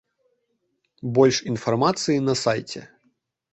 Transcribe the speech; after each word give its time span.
Больш 1.17 1.37
інфармацыі 1.53 2.25
на 2.27 2.35
сайце. 2.43 2.81